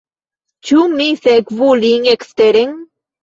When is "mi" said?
0.93-1.09